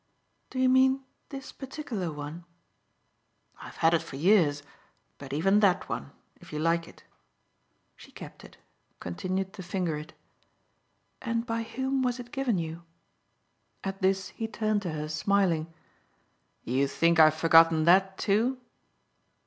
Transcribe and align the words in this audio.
"Do 0.49 0.57
you 0.57 0.67
mean 0.67 1.03
this 1.29 1.51
particular 1.51 2.11
one?" 2.11 2.43
"I've 3.61 3.75
had 3.77 3.93
it 3.93 4.01
for 4.01 4.15
years 4.15 4.63
but 5.19 5.31
even 5.31 5.59
that 5.59 5.87
one 5.89 6.11
if 6.37 6.51
you 6.51 6.57
like 6.57 6.87
it." 6.87 7.03
She 7.95 8.11
kept 8.11 8.43
it 8.43 8.57
continued 8.99 9.53
to 9.53 9.61
finger 9.61 9.95
it. 9.97 10.13
"And 11.21 11.45
by 11.45 11.61
whom 11.61 12.01
was 12.01 12.19
it 12.19 12.31
given 12.31 12.57
you?" 12.57 12.81
At 13.83 14.01
this 14.01 14.29
he 14.29 14.47
turned 14.47 14.81
to 14.81 14.93
her 14.93 15.07
smiling. 15.07 15.71
"You 16.63 16.87
think 16.87 17.19
I've 17.19 17.35
forgotten 17.35 17.83
that 17.83 18.17
too?" 18.17 18.57